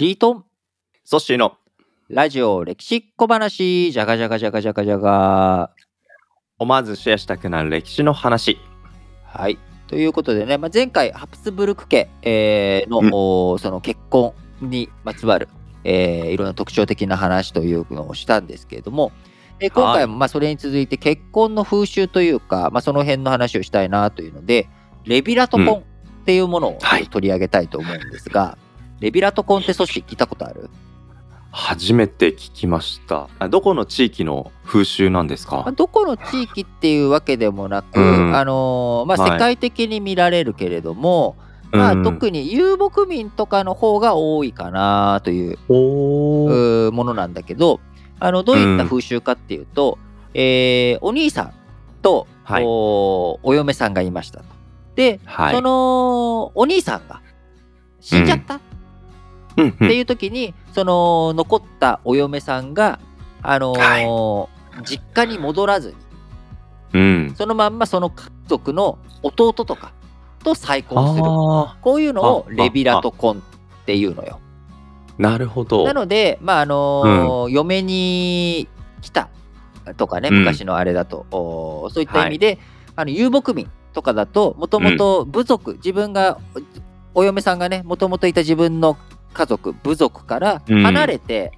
[0.00, 0.44] リートン。
[1.04, 1.58] ソッシーの。
[2.08, 3.92] ラジオ歴史小話。
[3.92, 5.72] じゃがじゃがじゃがじゃがじゃが
[6.58, 8.56] 思わずシェアしたくなる歴史の話。
[9.24, 9.58] はい。
[9.88, 14.32] ということでね、まあ、前回ハプスブルク家、えーの、その結婚
[14.62, 15.50] にまつわる、
[15.84, 19.12] えーいろんな特徴的な話というのをしたんですけれども、
[19.58, 24.66] えー今回もまあそれに続いて結婚の風習というか、まあ、その辺の話をしたいなというので
[25.04, 25.82] レビラトコンっ
[26.24, 27.06] ていうものをはい。
[27.06, 28.56] 取り上げたいと思うんですが、
[29.00, 30.70] レビラトコンって組織聞いたことある？
[31.52, 33.28] 初めて聞きました。
[33.40, 38.36] あどこの地域の風習なんですまあかどこの地域っていうわけでもなく、うん。
[38.36, 39.32] あのーまあ、はい。
[39.32, 41.36] 世界的に見られるけれども、
[41.72, 47.80] まあ、うん特に遊牧民とかの方が多いかなというものなんだけど
[48.20, 49.98] あのどういった風習かっていうと、
[50.34, 51.54] えーお兄さん
[52.00, 52.64] と、はい。
[52.64, 54.44] おお嫁さんがいましたと。
[54.94, 55.54] で、はい。
[55.56, 57.22] そのお兄さんが
[58.00, 58.56] 死んじゃった。
[58.56, 58.60] っ
[59.56, 63.00] うんうんていう時に、その残ったお嫁さんが、
[63.42, 64.48] あのー
[64.84, 65.96] 実家に戻らずに
[66.94, 67.34] うん。
[67.36, 69.92] そのまんまその家族の弟とか
[70.42, 71.26] と再婚する。
[71.26, 73.40] あこういうのをあレビラトコンっ
[73.84, 74.40] ていうのよ。
[75.18, 75.84] ーなるほど。
[75.84, 78.68] なので、まああのー嫁に
[79.02, 79.28] 来た
[79.96, 82.58] とかね、うん昔のあれだと、おーそういった意味で、
[82.96, 86.38] あの遊牧民とかだと、もともと部族、自分が、
[87.14, 88.96] お嫁さんがね、もともといた自分の
[89.32, 91.52] 家族、部族からうん離れて、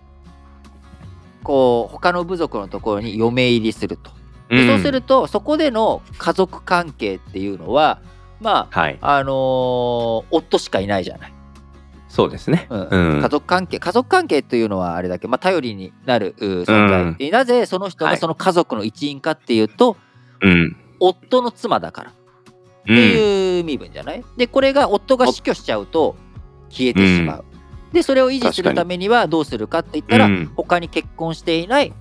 [1.42, 4.10] こう、他の部族のところに嫁入りすると。
[4.48, 8.00] でそうすると、そこでの家族関係っていうのは、
[8.40, 8.98] まあ、はい。
[9.00, 11.32] あのー夫しかいないじゃない。
[12.08, 12.66] そうですね。
[12.68, 19.96] うんうん家族関係家族関係というのはあれだけど、まあ、頼りになるう存在、うんでなぜその人はいがその家族の一員かっていうと、
[20.42, 20.76] うん。
[21.00, 22.14] 夫の妻だからっ
[22.84, 22.98] てうん。
[22.98, 26.16] いう身分じゃない、でこれが夫が死去しちゃうと
[26.68, 27.44] 消えてしまう、
[27.92, 30.52] でそれを維持するためにはどうするかって言ったら、うん。
[30.56, 31.92] 他に結婚していない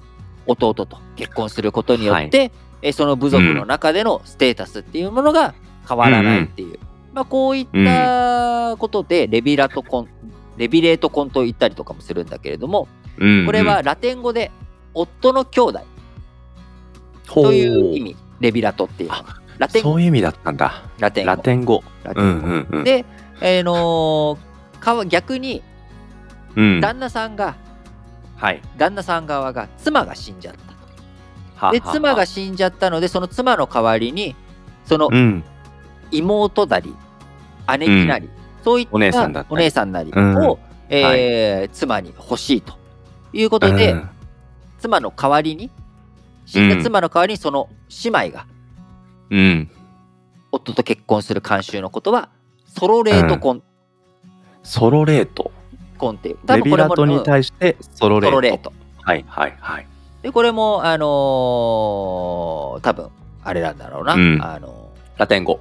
[0.48, 5.54] 弟と結婚することによって、えその部族の中でのステータスっていうものが
[5.88, 6.80] 変わらないっていう、
[7.14, 10.08] まあ、こういったことでレビラトコン
[10.58, 12.88] レビレートコンと言ったりとかもするんだけれども
[13.18, 14.52] うんこれはラテン語で
[14.94, 15.82] 夫の兄弟
[17.28, 18.16] ほという意味。
[18.40, 19.10] レビラトっていう
[19.58, 19.84] ラテン。
[19.84, 20.84] 語そういう意味だったんだ。
[21.00, 21.32] ラテン語。
[21.32, 21.84] ラテン語。
[22.04, 22.84] うんうんうん。
[22.84, 23.06] で、
[23.42, 24.52] えーのー
[24.82, 25.62] かわ逆に
[26.56, 27.56] うん、旦那さんが、
[28.36, 28.62] はい。
[28.78, 31.72] 旦那さん側が妻が死んじゃった。
[31.72, 34.36] で妻が死んじゃったのでその妻の代わりに
[34.86, 35.44] そのうん。
[36.12, 36.94] 妹なり
[37.80, 38.30] 姉貴なり、
[38.64, 39.12] そういったお姉
[39.70, 40.58] さんなりを、うん。
[40.90, 42.74] えー妻に欲しいと
[43.32, 44.10] いうことで、うん。
[44.80, 45.70] 妻の代わりに
[46.46, 46.70] 死ん。
[46.70, 47.70] だ妻の代わりにその
[48.04, 48.46] 姉妹が
[49.30, 49.70] うん。
[50.52, 52.30] 夫と結婚する慣習のことは
[52.66, 53.64] ソロレート婚,、
[54.64, 55.52] ソロレート。
[56.02, 56.38] 婚っていう。
[56.48, 57.24] レビラトにうん。
[57.24, 58.40] 対してソロレート。
[58.40, 58.74] ート。
[59.04, 59.88] はいはいはい。
[60.22, 63.10] でこれもあのー多分
[63.44, 64.40] あれなんだろうな、うん。
[64.42, 65.60] あのラテン語。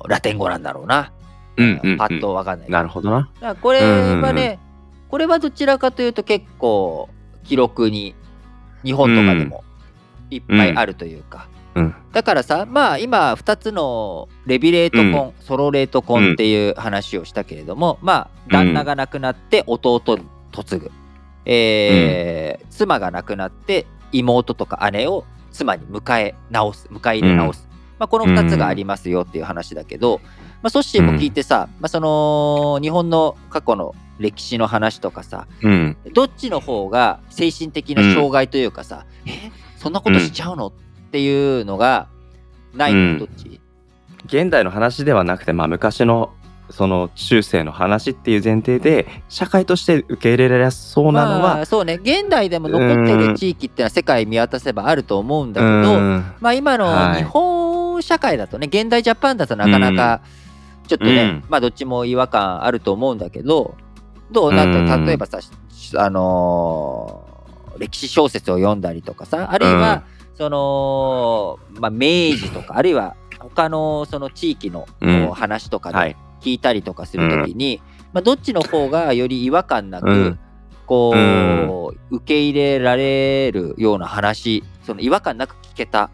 [0.00, 1.12] ーラテン語なんだろうな、
[1.56, 1.96] うんうんうん。
[1.96, 2.70] パッとわかんない。
[2.70, 3.28] なるほどな。
[3.56, 4.58] これはね、
[5.08, 7.08] これはどちらかというと結構
[7.44, 8.14] 記録に
[8.84, 9.64] 日本とかでも
[10.30, 11.94] いっぱいあるというか、うん。
[12.12, 20.24] だからさまあ今2つのレビレート婚、ソロレート婚っていう話をしたけれども、まあ旦那が亡くなって弟に
[20.56, 20.90] 嫁ぐ、
[21.46, 27.68] えー妻が亡くなって妹とか姉を妻に迎え直す迎え入れ直す、
[27.98, 30.20] まあ、この2つがありますよっていう話だけど、
[30.62, 35.96] まあ、ソッシーも聞いてさ、まあ、その日本の過去の歴史の話とかさうん。
[36.12, 40.72] どっちの方が精神的な障害というかさ、えそんなことしちゃうの？
[41.14, 42.08] っていうのが
[42.74, 43.18] ないの、うん。
[43.20, 43.60] どっち？
[44.26, 46.34] 現代の話ではなくて、まあ昔の
[46.70, 52.00] その中世の話っていう前提で、社会として受け入れられそうなのまは、あそうね。
[52.02, 56.34] 現代でも残ってる地域っていうのは世界見渡せばあると思うんだけうど、ん。
[56.40, 57.18] まあ今のはい。
[57.18, 60.20] 日本社会だとね現代ジャパンだとなかなか
[60.88, 61.44] ちょっとね、うん。
[61.48, 63.76] まあどっちも違和感あると思うんだけど
[64.32, 64.98] どうなんかう？
[64.98, 65.06] ん。
[65.06, 65.38] 例えばさ、
[65.96, 67.34] あのー
[67.76, 70.04] 歴史小説を読んだりとかさあるいは、
[70.34, 74.86] その、まあ、明治とかあるいは他のその地域の
[75.32, 76.16] 話とかではい。
[76.40, 77.80] 聞いたりとかするときに、
[78.12, 80.38] まあ、どっちの方がより違和感なく、うん。
[80.84, 86.10] こう、受け入れられるような話その違和感なく聞けたっ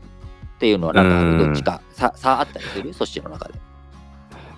[0.61, 2.95] ていうのはなんかどっちか差差あったりする？
[2.95, 3.55] そっちの中で。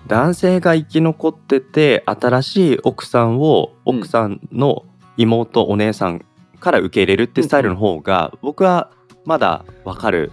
[0.05, 3.97] 男性が生き残ってて、新しい奥さんをうん。
[3.99, 4.85] 奥さんの
[5.17, 6.23] 妹、お姉さん
[6.59, 8.91] から受け入れるってスタイルの方が、僕は
[9.25, 10.31] まだわかる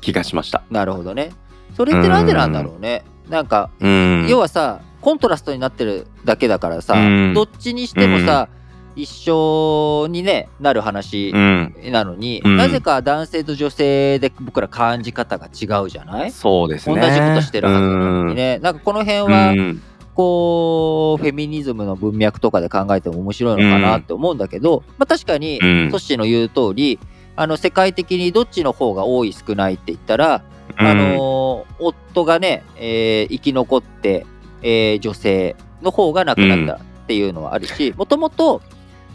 [0.00, 0.62] 気がしました。
[0.70, 1.30] なるほどね。
[1.76, 3.04] それってなんでなんだろうね。
[3.28, 4.26] なんか、うん。
[4.28, 8.48] 要はさコントラストになってるだけだからさ、うんどっちにしてもさ、
[8.94, 11.74] 一緒にねなる話うん。
[11.90, 16.30] なのに、うんなぜか男性と女性で僕ら感じ方が違うじゃない？
[16.30, 17.00] そうですね。
[17.00, 19.82] 同じことしてるはずなのにね、なんかこの辺は、うん。
[20.14, 27.00] こうフェミニズムの文脈とかで考えても面白いのかなって思うんだけど、まあ、確かにうんトッシーの言う通り
[27.36, 30.42] あの世界的にどっちの方が多い少ないって言ったら、
[30.76, 34.26] あのー夫がね、えー生き残って、
[34.62, 38.62] えー女性の方が亡くなったっていうのはあるしもともと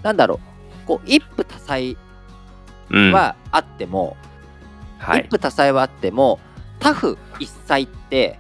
[0.04, 0.40] なんだろ
[0.84, 1.98] うこう一夫多妻
[2.90, 4.16] うん、はあっても、
[4.98, 5.36] はい一。
[5.36, 6.40] 夫多妻はあっても
[6.80, 8.40] 多夫一妻って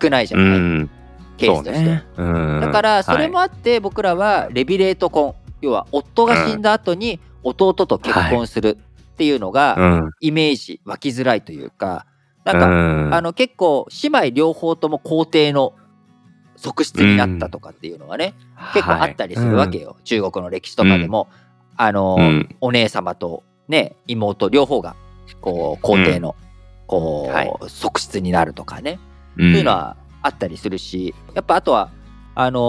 [0.00, 0.90] 少ないじゃうない、ん。
[1.36, 1.84] ケースとして。
[1.84, 2.04] ね。
[2.16, 2.60] うん。
[2.60, 8.78] だからそれもはあって僕らはレビレート婚要は夫が死んだ後に弟と結婚する
[9.18, 10.10] っていうのい、うがん。
[10.20, 12.06] イメージ湧きづらいというか
[12.44, 12.70] なんかう
[13.08, 13.14] ん。
[13.14, 15.74] あの結構姉妹両方とも皇帝の
[16.54, 18.34] 側室になったとかっていうのがね
[18.74, 19.96] 結構あったりするわけよ。
[20.04, 21.28] 中国の歴史とかでも。
[21.80, 22.56] あのはいうん。
[22.60, 24.94] お姉様とね妹両方が
[25.40, 26.36] こう皇帝の
[26.86, 27.52] こうはい。
[27.68, 29.00] 側室になるとかね。
[29.36, 29.50] うん。
[29.50, 31.90] そういうのはあったりするし、やっぱあとは、
[32.34, 32.60] あの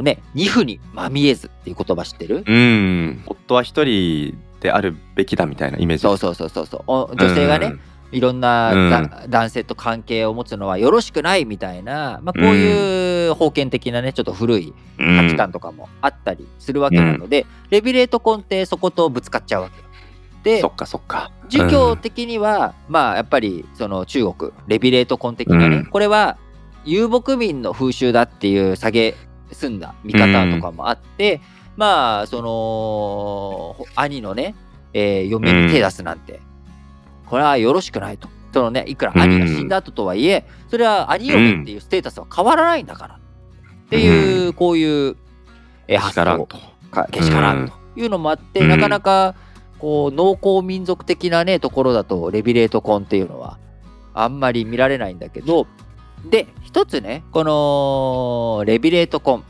[0.00, 3.24] ーね、二夫にまみえずっていう言葉知ってる、うん。
[3.26, 6.02] 夫は一人であるべきだみたいなイメージ。
[6.02, 6.82] そうそうそうそうそう。
[6.86, 7.74] お女性がね、
[8.12, 8.90] いろんな、うん。
[8.90, 19.84] だ男性と関係を持つのはよろしくないみたいな、まあ、こういう封建的なねちょっと古いうん、価値観とかもあったりするわけなので、レビレート婚ってそことぶつかっちゃうわけよ。
[20.44, 21.32] でそっかそっか。
[21.48, 25.86] 儒教的には、まあやっぱりその中国レビレート婚的なね、うん。
[25.86, 26.38] これは
[26.84, 29.16] 遊牧民の風習だっていう下げ
[29.50, 31.40] すんだ見方とかもあって、
[31.76, 34.54] まあその兄のね、
[34.92, 36.40] えー嫁に手出すなんて、
[37.26, 38.28] これはよろしくないと。
[38.52, 43.18] そのねいくら兄が死んだ後とはいえ、それは兄嫁っていうステータスは変わらないんだから、っ
[43.88, 45.16] ていう、こういう、
[45.88, 46.48] えー発想。
[46.90, 48.68] かけしからんというのもあって、うん。
[48.68, 49.34] なかなか
[49.78, 53.58] こう農耕民族的なねところだとレビレート婚っていうのは
[54.12, 55.66] あんまり見られないんだけど。
[56.24, 59.42] で一つねこのレビレート婚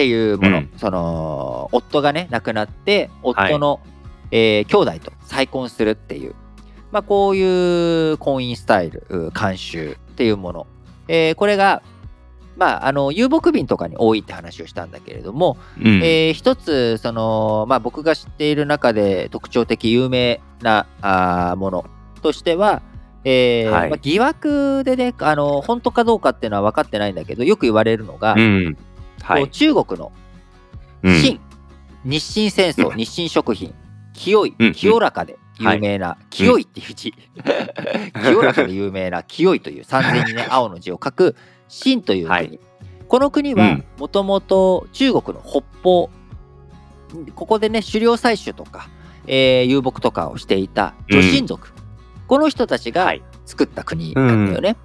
[0.00, 0.70] っていうもの、うん。
[0.78, 3.80] その夫がね亡くなって夫の、
[4.30, 6.34] えー兄弟と再婚するっていう、
[6.90, 10.66] まあ、こういう婚姻スタイルう慣習っていうもの、
[11.08, 11.82] えーこれが
[12.56, 15.86] まあ、あの遊牧民とかに多いって話をしたんだけれども、うん。
[16.02, 21.84] えー一つその、まあ、僕が知っている中で特徴的有名なあーもの
[22.22, 22.82] としては、
[23.24, 23.90] えーはい。
[23.90, 28.76] まあ、疑惑でねあの本当かどうかっていうのは分かってないんだけどよく言われるのが、うん。
[29.22, 29.48] はい。
[29.50, 30.12] 中国の
[31.02, 31.20] うん。
[31.20, 31.40] 清、
[32.04, 33.74] 日清戦争、日清食品
[34.12, 37.14] 清いうん 清らかで有名な、清いっていう字。
[38.22, 41.36] 清らかで有名な清いという三千にね 青の字を書く
[41.68, 42.60] 清という国、はい。
[43.08, 43.84] この国はうん。
[43.98, 46.10] もともと中国の北方
[47.34, 48.88] ここでね狩猟採取とか、
[49.26, 51.72] えー遊牧とかをしていた女神族、
[52.28, 53.22] この人たちがはい。
[53.46, 54.76] 作った国なんだよね。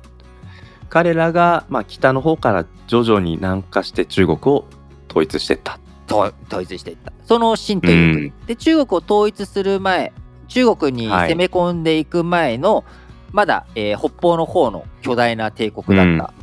[0.90, 4.66] 彼らが、まあ、北の方から徐々に南下して中国を
[5.10, 5.80] 統一してった。
[6.08, 7.12] と統一していった。
[7.26, 10.14] その清という国、で中国を統一する前
[10.48, 11.30] 中国にはい。
[11.30, 12.84] 攻め込んでいく前の、
[13.32, 16.34] まだ、えー北方の方の巨大な帝国だった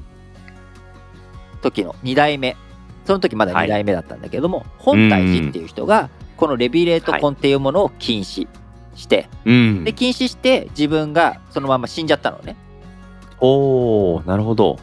[1.62, 2.56] 時の2代目。
[3.04, 8.46] その時まだ2代目だったんだけども、本体寺っていう人がこのレビレート婚っていうものを禁止
[8.94, 9.84] して、うん。
[9.84, 12.56] で禁止して自分がそのまま死んじゃったのね。
[13.42, 14.78] おー、なるほど。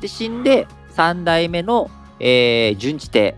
[0.00, 3.36] で死んで3代目の、えー順次帝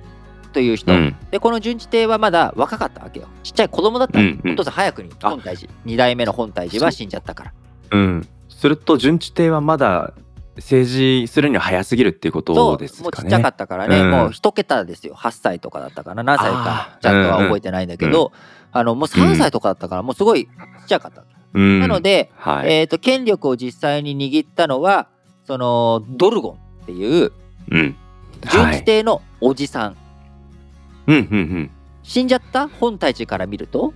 [0.52, 1.16] という人、うん。
[1.30, 3.28] でこの順次帝はまだ若かったわけよ。
[3.42, 4.52] ちっちゃい子供だったの、うんうん。
[4.52, 5.30] お父さん早くにあ。
[5.30, 5.72] 本体寺。
[5.84, 7.52] 2代目の本体寺は死んじゃったから。
[7.92, 8.28] うん。
[8.48, 10.14] すると、順治帝はまだ
[10.56, 13.04] 政治するには早すぎるっていうことですかね。
[13.04, 14.10] もうちっちゃかったからね、うん。
[14.10, 15.14] もう一桁ですよ。
[15.14, 18.32] 8歳とかだったかな何歳かちゃんとは覚えてないんだけど、
[18.72, 20.50] あのもう3歳とかだったからもうすごいちっ
[20.86, 22.72] ちゃかった、うん、なので、はい。
[22.72, 25.08] えー、と権力を実際に握ったのは
[25.44, 27.32] そのドルゴンっていう
[27.70, 27.96] うん。
[28.50, 28.76] 順はい。
[28.76, 29.96] 次帝のおじさん、
[31.06, 31.70] うん、うん、うん。
[32.02, 32.68] 死んじゃった？
[32.68, 33.92] 本体寺から見ると？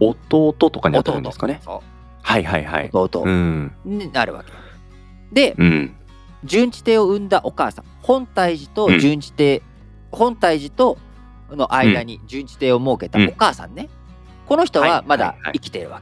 [0.00, 1.60] 弟とかに当たるんですかね。
[1.64, 1.82] そ
[2.22, 2.90] はい、はい、はい。
[2.92, 3.72] う弟うん。
[3.84, 4.52] になるわけ。
[5.32, 5.96] で、うん。
[6.44, 9.62] 順次帝を産んだお母さん本体寺と順次帝、
[10.12, 10.98] 本体寺と
[11.50, 13.88] の間に順次帝を設けたお母さんね、
[14.46, 16.00] この人はまだはいはいはい生きてるわ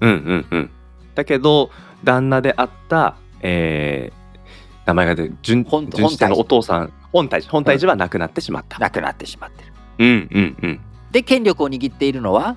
[0.00, 0.06] け。
[0.06, 0.70] うん、うん、うん。
[1.14, 1.70] だけど、
[2.04, 4.38] 旦那であった、えー、
[4.86, 8.78] 名前が出る、順本順治帝のお父さん、本体寺、本体寺は亡くなってしまった。
[8.78, 9.72] 亡くなってしまってる。
[9.98, 10.80] うん、うん、うん。
[11.10, 12.56] で権力を握っているのは？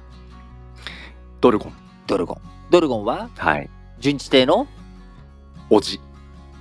[1.40, 1.74] ドルゴン。
[2.06, 2.42] ドルゴン。
[2.70, 3.30] ドルゴンは？
[3.38, 3.70] はい。
[4.00, 4.68] 順次帝の？
[5.70, 6.00] おじ。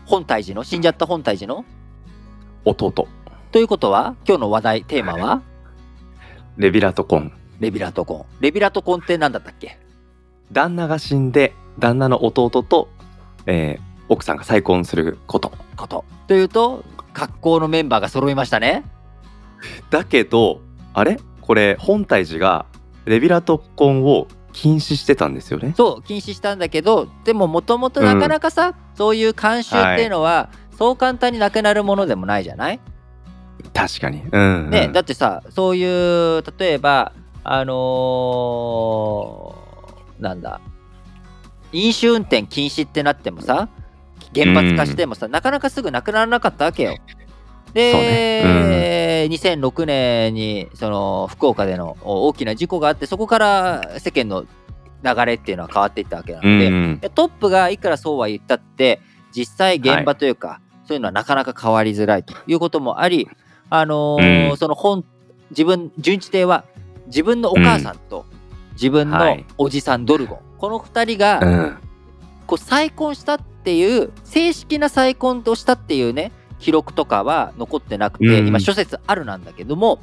[0.06, 0.64] 本体寺の？
[0.64, 1.64] 死んじゃった本体寺の？
[2.64, 3.08] 弟。
[3.52, 5.42] ということは今日の話題テーマは？
[6.56, 7.32] レビラトコン。
[7.60, 9.78] レビラトコンレビラトコンって何だったっけ？
[10.50, 12.88] 旦那が死んで、旦那の弟と、
[13.46, 15.52] えー奥さんが再婚すること。
[15.76, 18.82] ことというと格好のメンバーが揃いましたね
[19.88, 20.62] だけど、
[20.94, 21.20] あれ？
[21.40, 22.66] これ、本体寺が
[23.04, 25.74] レビラトコンを禁止してたんですよね？
[25.76, 32.80] そう禁止したんだけどでももともとなかなかさ、そういう慣習っていうのは、そう簡単になくなるものでもないじゃない、
[33.72, 34.24] 確かに。
[34.32, 34.70] うん、うん。
[34.70, 35.84] ね、だってさそうい
[36.38, 37.12] う例えば
[37.44, 40.60] あのーなんだ。
[41.72, 43.68] 飲酒運転禁止ってなってもさ
[44.34, 46.96] 原発化してもさ、なかなかすぐなくならなかったわけよ。
[47.72, 54.44] で、2006年にその福岡での大きな事故があってそこから世間の
[55.02, 59.00] 流れっていうのは変わっていったわけなので、うんトップがいくらそうは言ったって
[59.32, 63.28] 実際現場というか、そういうのはなかなか変わりづらいということもあり、
[63.70, 64.56] あのーうん。
[64.56, 65.04] その本
[65.50, 66.64] 自分順次亭は
[67.10, 68.24] 自分のお母さんと
[68.72, 69.44] 自分のはい。
[69.58, 71.78] おじさんドルゴン、この2人がうん。
[72.46, 78.48] こう再婚したっていう正式な再婚をしたっていうね記録とかは残ってなくて、うん。
[78.48, 80.00] 今諸説あるなんだけども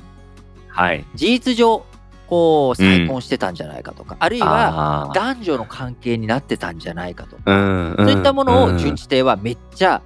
[0.69, 1.05] はい。
[1.15, 1.83] 事実上
[2.27, 7.53] こう再婚してたんじゃないかとか、あるいは男女の関係になってたんじゃないかとか、う
[7.93, 10.01] ん、そういったものを順次次亭はめっちゃ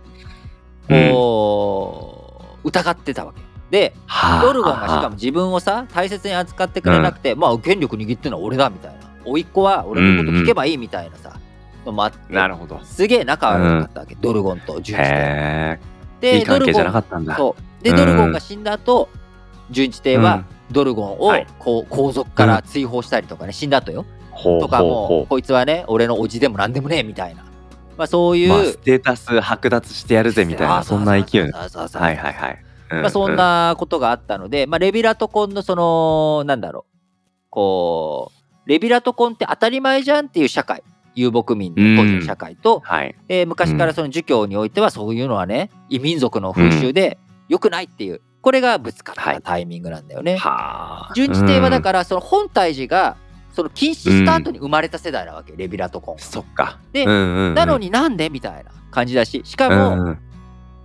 [0.88, 3.42] こう、疑ってたわけ。
[3.72, 3.96] で
[4.42, 9.00] ドルゴンがしかも自分をさ大切に扱ってくれなくて、まあ権力握ってるのは俺だみたいな。
[9.24, 11.40] 甥っ子は俺のこと聞けばいいみたいなさ、
[11.86, 12.80] のもあってなるほど。
[12.84, 15.04] すげえ仲悪かったわけ、ドルゴンと順次亭。
[15.04, 15.80] へ
[16.20, 16.40] でえ。
[16.40, 17.38] いい関係じゃなドルゴンかったんだ。
[17.38, 17.84] そう。
[17.84, 17.96] でうん。
[17.96, 19.10] ドルゴンが死んだ後
[19.70, 21.48] 順次亭はドルゴンをはい。
[21.60, 24.06] こう皇族から追放したりとかね死んだ後よ。
[24.44, 27.44] とかもこいつはね俺の叔父でも何でもねえみたいな、
[27.96, 28.50] まあ、そういう、う。
[28.50, 31.42] まあ、ステータス剥奪してやるぜみたいな、そんな勢い。
[31.52, 31.68] は
[32.12, 32.66] いはいはい。
[32.92, 36.98] まあ、そんなことがあったので、まあ、レビラトコンのそのなんだろう
[37.50, 38.32] こ
[38.66, 40.84] うレビラトコンって当たり前じゃんっていう社会
[41.16, 43.16] 遊牧民の当時の社会と、はい。
[43.28, 47.18] えー昔からその儒教においてはそういうのはね異民族の風習で
[47.50, 50.38] 良くないっていうこれがぶつかったタイミングなんだよね。
[50.38, 51.14] はあ。
[51.14, 53.18] 順次帝はだからその本体寺が
[53.54, 56.20] その禁止した後に生まれた世代なわけ、レビラトコン。
[56.20, 56.80] そっか。
[56.94, 60.16] でうんうんうんなの、になんでみたいな感じだししかうも、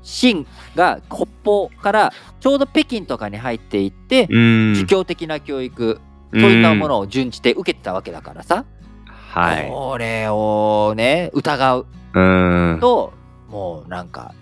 [0.07, 0.47] んうん秦
[0.77, 6.01] が北方からちょうど北京とかに入っていって、うん儒教的な教育
[6.33, 8.65] そういったものを順次帝受けてたわけだからさ、
[9.07, 9.69] はい。
[9.69, 12.79] これをね疑ううん。
[12.81, 13.13] と
[13.49, 14.35] もうなんか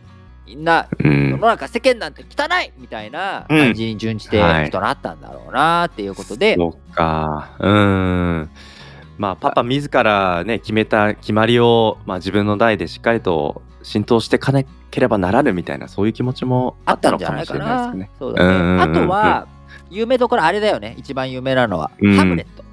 [0.46, 7.56] みんなうん世の中世間なんて汚いみたいな感じに準じてはいとなったんだろうなっていうことで、そっか。
[7.58, 8.50] うん。
[9.16, 14.64] まあ、パパ自らね、決めた決まりを、まあ、自分の代でしっかりと浸透してかな
[14.94, 18.10] ければならぬみたいな、そういう気持ちもああっったのたんじゃないかかもしれないでなすね。。
[18.18, 18.54] そうだね。
[18.54, 19.46] うんうんうんあとは
[19.90, 20.94] 有名どころあれだよね。
[20.98, 22.64] 一番有名なのは、うんハムレット。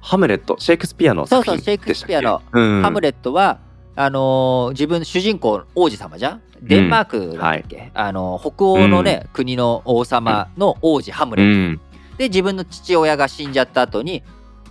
[0.00, 3.58] ハムレット、シェイクスピアの作品そうそうシェイクスピアのハムレットは
[3.96, 6.42] あのー自分主人公王子様じゃん？
[6.60, 11.80] デンマークだっけ、あのー北欧のね、国の王様の王子ハムうレット。
[11.80, 11.80] ん。
[12.18, 14.22] で自分の父親が死んじゃった後に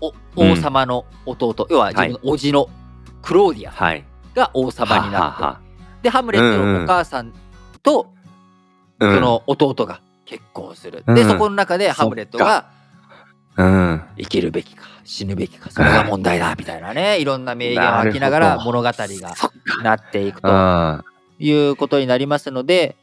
[0.02, 2.70] お王様の弟、要は自分の叔父の
[3.22, 4.06] クローディアはい。
[4.36, 5.62] が王様になって、ははは
[6.04, 7.34] でハムレットのお母さん
[7.82, 8.14] と
[9.00, 11.04] うんその弟が結婚する。
[11.08, 12.68] うんでそこの中でハムレットが
[13.58, 14.04] うん。
[14.18, 19.34] 生きるべきか死ぬべきかそれが問題だみたいなねいろんな名言を吐きながら物語が。
[19.84, 21.04] なっていくとあ
[21.40, 22.96] いうことになりますので。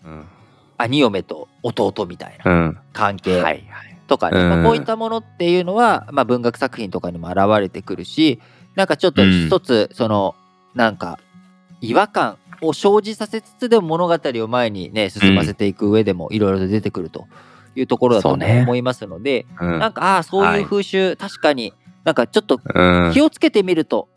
[0.82, 2.78] 兄嫁と弟みたいなうん。
[2.94, 3.64] 関係。
[4.06, 8.40] とかね、うんまあこういったものっていうのは、まあ、文学作品とかにも現れてくるし
[8.74, 10.34] なんかちょっと一つその
[10.74, 11.20] なんか
[11.80, 17.26] 違和感を生じさせつつでも物語を前にね進ませていく上でもいろいろと出てくると
[17.74, 19.78] いうところだと思いますので、うん。
[19.78, 21.72] なんかああそういう風習、確かに
[22.04, 23.12] なんかちょっとうん。
[23.12, 24.08] 気をつけてみると、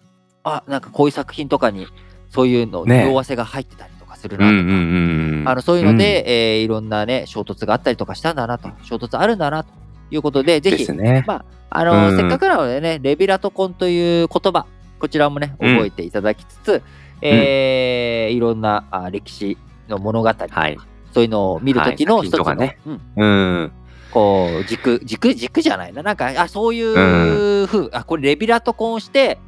[0.43, 1.88] あなんかこういう作品とかに
[2.29, 3.03] そういうのね。
[3.03, 5.43] 匂わせが入ってたりとかするうんうんなとか、うん。
[5.50, 9.71] あのそういうので、えーいろんなね衝突があったりとかしたんだなと衝突あるんだなと
[10.12, 10.91] いうことでぜひ。
[11.27, 12.17] まああのうん。
[12.17, 14.65] せっかくなのでねレビラトコンという言葉
[15.00, 15.75] こちらもねうん。
[15.75, 16.81] 覚えていただきつつ、
[17.24, 20.77] えーいろんなあ歴史の物語、はい。
[21.13, 22.27] そういうのを見る時のはい。
[22.27, 22.80] 一つの、作品とかね。
[22.86, 23.01] うん。
[23.15, 23.25] う
[23.65, 23.72] ん。
[24.12, 26.03] こう軸軸軸じゃないな。
[26.03, 29.39] なんかあそういうふう、あこれレビラトコンをして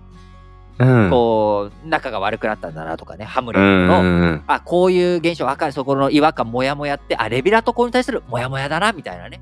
[0.77, 1.09] うん。
[1.09, 3.25] こう仲が悪くなったんだなとかね。
[3.25, 4.21] ハムレうットの、んうん。
[4.21, 4.43] うん。
[4.47, 5.71] あこういう現象分かる。
[5.71, 9.41] そこの違和感モヤモヤってあレビラトコンに対するモヤモヤだなみたいなね。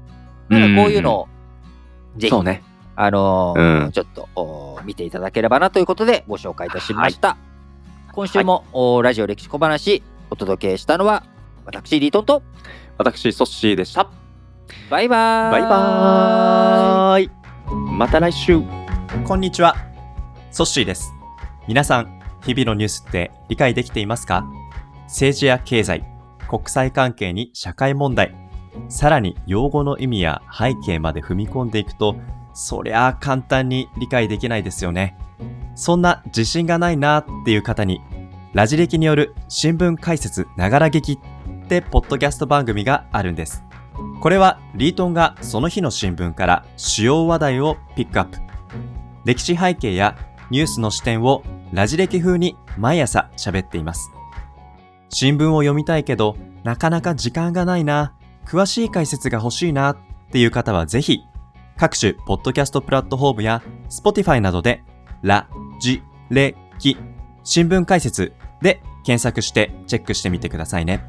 [0.49, 1.27] なんかこういうのを、
[2.17, 2.63] ぜひね。
[2.95, 3.91] あのーうん。
[3.91, 7.37] ちょっとお見ていただければなということでご紹介いたしました。
[8.13, 11.23] 今週も、おラジオ歴史小話お届けしたのは
[11.65, 12.43] 私リートンと
[12.95, 14.07] 私、ソッシーでした。
[14.91, 17.29] バイバーイバイバーイ。
[17.97, 18.61] また来週。
[19.25, 19.75] こんにちは。
[20.51, 21.11] ソッシーです。
[21.67, 24.45] 皆さん、日々のニュースって理解できていますか？
[25.05, 26.05] 政治や経済、
[26.47, 28.35] 国際関係に社会問題、
[28.89, 32.15] さらに用語の意味や背景まで踏み込んでいくと、
[32.53, 35.17] そりゃあ簡単に理解できないですよね。
[35.75, 38.01] そんな自信がないなっていう方に、
[38.53, 43.63] ラジ歴による新聞解説ながら劇ってポッドキャスト番組があるんです。
[44.21, 48.37] これはリートンがその日の新聞から主要話題をピックアップ。
[49.25, 50.17] 歴史背景や
[50.49, 54.11] ニュースの視点をラジ歴風に毎朝喋っています。
[55.09, 58.13] 新聞を読みたいけど、なかなか時間がないな、
[58.45, 59.97] 詳しい解説が欲しいなっ
[60.31, 61.21] ていう方はぜひ、
[61.77, 64.83] 各種ポッドキャストプラットフォームや Spotify などで、
[65.23, 65.47] ラ、
[65.79, 66.97] ジ、レ、キ、
[67.43, 71.03] 新聞解説で検索してチェックしてみてくださいね。